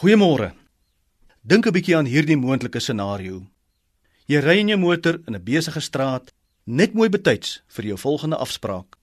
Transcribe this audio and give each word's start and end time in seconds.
Goeiemôre. 0.00 0.54
Dink 1.44 1.66
'n 1.66 1.74
bietjie 1.76 1.96
aan 1.96 2.08
hierdie 2.08 2.36
moontlike 2.36 2.80
scenario. 2.80 3.42
Jy 4.24 4.38
ry 4.40 4.54
in 4.60 4.68
jou 4.72 4.78
motor 4.80 5.20
in 5.28 5.36
'n 5.36 5.44
besige 5.44 5.80
straat, 5.80 6.32
net 6.64 6.94
mooi 6.94 7.10
betyds 7.10 7.60
vir 7.68 7.84
jou 7.84 7.98
volgende 7.98 8.36
afspraak. 8.36 8.96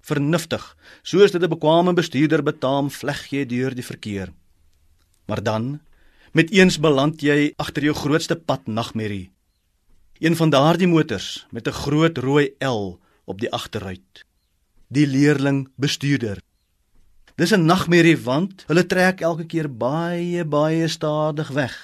Vernuftig, 0.00 0.76
soos 1.02 1.32
dit 1.32 1.42
'n 1.42 1.50
bekwame 1.50 1.94
bestuurder 1.94 2.42
betaam, 2.44 2.90
vleg 2.90 3.26
jy 3.30 3.44
deur 3.44 3.74
die 3.74 3.82
verkeer. 3.82 4.32
Maar 5.26 5.42
dan, 5.42 5.80
met 6.32 6.50
eens 6.52 6.78
beland 6.78 7.20
jy 7.20 7.52
agter 7.56 7.82
jou 7.82 7.94
grootste 7.94 8.36
pad 8.36 8.66
nagmerrie. 8.66 9.30
Een 10.20 10.36
van 10.36 10.50
daardie 10.50 10.86
motors 10.86 11.46
met 11.50 11.66
'n 11.66 11.72
groot 11.72 12.18
rooi 12.18 12.54
L 12.60 13.00
op 13.24 13.40
die 13.40 13.50
agterruit. 13.50 14.24
Die 14.88 15.06
leerling 15.06 15.68
bestuurder 15.76 16.38
Dis 17.40 17.54
'n 17.56 17.64
nagmerrie 17.64 18.18
want 18.20 18.64
hulle 18.68 18.82
trek 18.86 19.22
elke 19.24 19.46
keer 19.48 19.68
baie 19.82 20.44
baie 20.44 20.88
stadig 20.88 21.48
weg. 21.48 21.76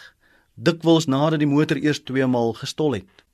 Dikwels 0.55 1.07
nadat 1.09 1.41
die 1.41 1.49
motor 1.49 1.79
eers 1.81 2.01
twee 2.05 2.27
maal 2.27 2.53
gestol 2.53 2.93
het. 2.99 3.25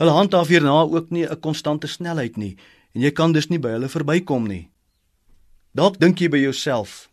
Hulle 0.00 0.14
handhaaf 0.16 0.48
hierna 0.48 0.78
ook 0.88 1.10
nie 1.10 1.26
'n 1.28 1.40
konstante 1.40 1.86
snelheid 1.86 2.36
nie 2.36 2.56
en 2.94 3.00
jy 3.00 3.10
kan 3.10 3.32
dus 3.32 3.50
nie 3.50 3.58
by 3.58 3.68
hulle 3.76 3.88
verbykom 3.88 4.48
nie. 4.48 4.70
Dalk 5.74 6.00
dink 6.00 6.18
jy 6.18 6.28
by 6.28 6.38
jouself, 6.38 7.10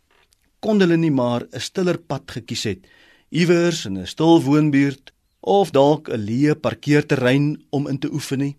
kon 0.60 0.80
hulle 0.80 0.96
nie 0.96 1.10
maar 1.10 1.42
'n 1.52 1.60
stiller 1.60 1.98
pad 1.98 2.30
gekies 2.30 2.64
het, 2.64 2.86
iewers 3.28 3.84
in 3.84 3.98
'n 3.98 4.06
stil 4.06 4.42
woonbuurt 4.42 5.12
of 5.40 5.70
dalk 5.70 6.08
'n 6.08 6.24
leë 6.24 6.54
parkeerterrein 6.54 7.64
om 7.70 7.86
in 7.86 7.98
te 7.98 8.08
oefen 8.12 8.38
nie? 8.38 8.56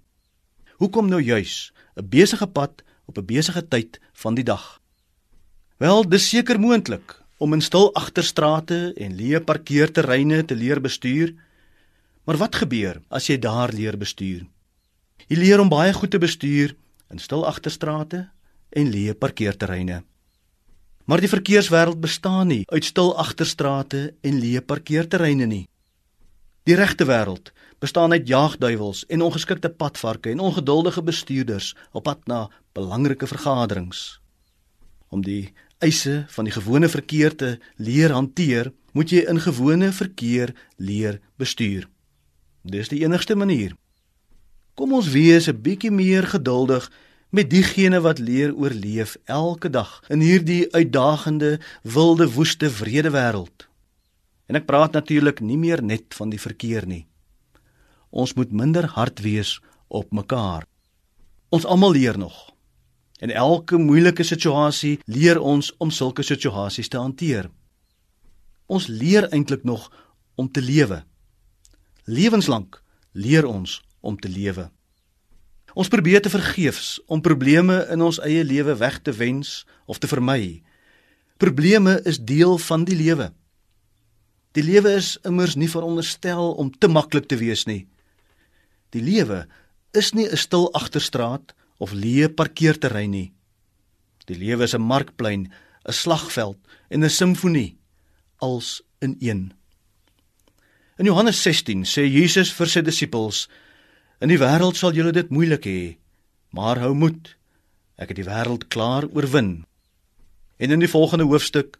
Hoekom 0.77 1.09
nou 1.09 1.21
juis 1.21 1.73
'n 1.95 2.09
besige 2.09 2.47
pad 2.47 2.83
op 3.07 3.17
'n 3.17 3.25
besige 3.25 3.67
tyd 3.67 3.99
van 4.13 4.35
die 4.35 4.45
dag? 4.45 4.79
Wel, 5.77 6.07
dis 6.09 6.25
seker 6.25 6.57
moontlik 6.57 7.11
om 7.37 7.53
in 7.53 7.61
stil 7.61 7.91
agterstrate 7.93 8.95
en 8.97 9.11
leë 9.13 9.43
parkeerterreine 9.45 10.39
te 10.49 10.55
leer 10.57 10.79
bestuur. 10.81 11.35
Maar 12.25 12.39
wat 12.41 12.57
gebeur 12.57 12.97
as 13.13 13.27
jy 13.29 13.37
daar 13.37 13.69
leer 13.69 13.93
bestuur? 13.93 14.47
Jy 15.29 15.37
leer 15.37 15.61
om 15.61 15.69
baie 15.69 15.93
goed 15.93 16.09
te 16.09 16.17
bestuur 16.17 16.73
in 17.13 17.21
stil 17.21 17.45
agterstrate 17.45 18.23
en 18.73 18.89
leë 18.89 19.13
parkeerterreine. 19.21 19.99
Maar 21.05 21.21
die 21.21 21.29
verkeerswêreld 21.29 22.01
bestaan 22.01 22.49
nie 22.49 22.63
uit 22.73 22.89
stil 22.89 23.13
agterstrate 23.13 24.01
en 24.25 24.41
leë 24.41 24.65
parkeerterreine 24.65 25.45
nie. 25.45 25.67
Die 26.65 26.75
regte 26.75 27.05
wêreld 27.05 27.53
bestaan 27.77 28.17
uit 28.17 28.25
jaagduiwels 28.27 29.05
en 29.13 29.21
ongeskikte 29.21 29.69
padvarke 29.69 30.33
en 30.33 30.41
ongeduldige 30.41 31.05
bestuurders 31.05 31.75
op 31.93 32.09
pad 32.09 32.25
na 32.25 32.47
belangrike 32.73 33.29
vergaderings. 33.29 34.17
Om 35.13 35.21
die 35.21 35.53
eise 35.83 36.25
van 36.33 36.47
die 36.47 36.53
gewone 36.53 36.89
verkeer 36.89 37.35
te 37.35 37.57
leer 37.77 38.11
hanteer, 38.11 38.71
moet 38.91 39.11
jy 39.13 39.25
in 39.29 39.39
gewone 39.41 39.91
verkeer 39.93 40.53
leer 40.77 41.19
bestuur. 41.37 41.85
Dis 42.63 42.89
die 42.89 43.03
enigste 43.05 43.35
manier. 43.35 43.75
Kom 44.75 44.93
ons 44.93 45.09
wees 45.09 45.47
'n 45.47 45.61
bietjie 45.61 45.91
meer 45.91 46.27
geduldig 46.27 46.91
met 47.29 47.49
diegene 47.49 47.99
wat 48.01 48.19
leer 48.19 48.55
oorleef 48.55 49.17
elke 49.25 49.69
dag 49.69 50.01
in 50.09 50.19
hierdie 50.19 50.67
uitdagende, 50.73 51.59
wilde, 51.83 52.31
woeste, 52.31 52.69
wrede 52.69 53.09
wêreld. 53.09 53.67
En 54.47 54.55
ek 54.55 54.65
praat 54.65 54.91
natuurlik 54.91 55.39
nie 55.39 55.57
meer 55.57 55.83
net 55.83 56.13
van 56.13 56.29
die 56.29 56.39
verkeer 56.39 56.87
nie. 56.87 57.05
Ons 58.09 58.33
moet 58.33 58.51
minder 58.51 58.85
hard 58.85 59.19
wees 59.19 59.59
op 59.87 60.11
mekaar. 60.11 60.65
Ons 61.49 61.65
almal 61.65 61.91
leer 61.91 62.17
nog. 62.17 62.56
In 63.17 63.31
elke 63.31 63.77
moeilike 63.77 64.23
situasie 64.23 64.99
leer 65.05 65.39
ons 65.41 65.71
om 65.81 65.91
sulke 65.91 66.23
situasies 66.23 66.87
te 66.87 66.99
hanteer. 67.01 67.49
Ons 68.67 68.87
leer 68.87 69.29
eintlik 69.33 69.63
nog 69.63 69.89
om 70.35 70.51
te 70.51 70.61
lewe. 70.61 71.03
Lewenslank 72.05 72.81
leer 73.11 73.45
ons 73.45 73.81
om 74.01 74.19
te 74.19 74.29
lewe. 74.29 74.69
Ons 75.73 75.89
probeer 75.93 76.21
te 76.21 76.29
vergeefs 76.29 76.97
om 77.05 77.21
probleme 77.21 77.83
in 77.93 78.01
ons 78.01 78.21
eie 78.25 78.43
lewe 78.45 78.77
weg 78.77 79.01
te 79.01 79.13
wens 79.13 79.65
of 79.85 79.97
te 79.97 80.09
vermy. 80.09 80.61
Probleme 81.37 81.99
is 82.05 82.21
deel 82.21 82.57
van 82.57 82.85
die 82.85 82.95
lewe. 82.97 83.31
Die 84.57 84.63
lewe 84.65 84.95
is 84.97 85.17
immers 85.25 85.57
nie 85.57 85.69
veronderstel 85.69 86.53
om 86.57 86.71
te 86.71 86.89
maklik 86.89 87.27
te 87.29 87.37
wees 87.37 87.65
nie. 87.69 87.85
Die 88.93 89.01
lewe 89.01 89.45
is 89.93 90.13
nie 90.13 90.25
'n 90.25 90.37
stil 90.37 90.73
agterstraat 90.73 91.53
of 91.77 91.93
leë 91.93 92.29
parkeerterrein 92.35 93.11
nie. 93.11 93.33
Die 94.27 94.37
lewe 94.37 94.63
is 94.63 94.75
'n 94.75 94.81
markplein, 94.81 95.51
'n 95.87 95.93
slagveld 95.93 96.59
en 96.89 97.03
'n 97.03 97.09
simfonie 97.09 97.77
als 98.37 98.81
in 98.99 99.15
een. 99.19 99.53
In 100.97 101.05
Johannes 101.05 101.41
16 101.41 101.85
sê 101.85 102.07
Jesus 102.09 102.51
vir 102.57 102.67
sy 102.67 102.81
disippels: 102.81 103.47
"In 104.19 104.29
die 104.29 104.39
wêreld 104.41 104.75
sal 104.75 104.93
julle 104.93 105.11
dit 105.11 105.29
moeilik 105.29 105.65
hê, 105.65 105.97
maar 106.49 106.79
hou 106.79 106.93
moed. 106.93 107.35
Ek 107.97 108.09
het 108.09 108.17
die 108.17 108.25
wêreld 108.25 108.67
klaar 108.67 109.05
oorwin." 109.13 109.65
En 110.57 110.71
in 110.71 110.79
die 110.79 110.89
volgende 110.89 111.23
hoofstuk: 111.23 111.77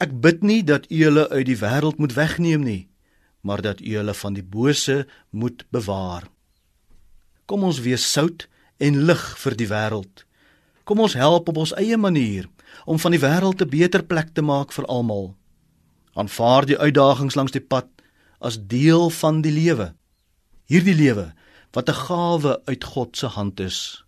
"Ek 0.00 0.20
bid 0.20 0.42
nie 0.42 0.64
dat 0.64 0.90
u 0.90 1.04
hulle 1.04 1.28
uit 1.28 1.46
die 1.46 1.60
wêreld 1.60 1.98
moet 1.98 2.14
wegneem 2.14 2.62
nie, 2.62 2.88
maar 3.40 3.62
dat 3.62 3.80
u 3.80 3.96
hulle 3.96 4.14
van 4.14 4.34
die 4.34 4.44
bose 4.44 5.06
moet 5.30 5.66
bewaar." 5.70 6.24
Kom 7.46 7.62
ons 7.62 7.80
wees 7.80 8.12
sout 8.12 8.48
en 8.78 9.04
lig 9.08 9.24
vir 9.38 9.56
die 9.56 9.68
wêreld. 9.68 10.24
Kom 10.84 11.00
ons 11.00 11.16
help 11.18 11.48
op 11.48 11.56
ons 11.56 11.74
eie 11.74 11.96
manier 11.96 12.46
om 12.84 12.98
van 12.98 13.14
die 13.14 13.20
wêreld 13.20 13.62
'n 13.62 13.68
beter 13.68 14.02
plek 14.02 14.34
te 14.34 14.42
maak 14.42 14.72
vir 14.72 14.86
almal. 14.86 15.34
Aanvaar 16.14 16.66
die 16.66 16.78
uitdagings 16.78 17.34
langs 17.34 17.52
die 17.52 17.60
pad 17.60 17.88
as 18.38 18.58
deel 18.66 19.10
van 19.10 19.40
die 19.42 19.52
lewe. 19.52 19.94
Hierdie 20.66 20.94
lewe 20.94 21.32
wat 21.72 21.88
'n 21.88 22.00
gawe 22.08 22.60
uit 22.64 22.84
God 22.84 23.16
se 23.16 23.26
hand 23.26 23.60
is. 23.60 24.04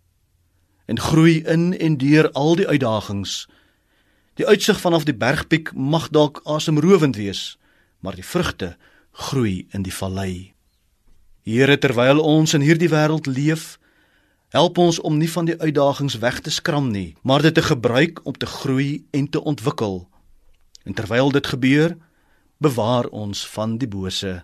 En 0.85 0.99
groei 0.99 1.43
in 1.45 1.77
en 1.77 1.97
deur 1.97 2.31
al 2.31 2.55
die 2.55 2.67
uitdagings. 2.67 3.47
Die 4.33 4.47
uitsig 4.47 4.79
vanaf 4.79 5.03
die 5.03 5.13
bergpiek 5.13 5.73
mag 5.73 6.09
dalk 6.09 6.41
asemrowend 6.43 7.15
wees, 7.15 7.57
maar 7.99 8.15
die 8.15 8.25
vrugte 8.25 8.77
groei 9.11 9.67
in 9.69 9.81
die 9.81 9.93
vallei. 9.93 10.53
Here 11.41 11.77
terwyl 11.77 12.19
ons 12.19 12.53
in 12.53 12.61
hierdie 12.61 12.89
wêreld 12.89 13.25
leef, 13.25 13.79
Help 14.49 14.77
ons 14.81 14.97
om 14.99 15.17
nie 15.17 15.29
van 15.29 15.45
die 15.45 15.59
uitdagings 15.61 16.17
weg 16.17 16.39
te 16.41 16.49
skram 16.49 16.89
nie, 16.89 17.13
maar 17.21 17.41
dit 17.45 17.53
te 17.53 17.61
gebruik 17.61 18.21
om 18.25 18.33
te 18.33 18.49
groei 18.49 19.05
en 19.11 19.29
te 19.29 19.43
ontwikkel. 19.43 20.07
En 20.83 20.93
terwyl 20.93 21.31
dit 21.31 21.47
gebeur, 21.47 21.97
bewaar 22.57 23.05
ons 23.05 23.45
van 23.47 23.77
die 23.77 23.87
bose. 23.87 24.39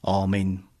Amen. 0.00 0.71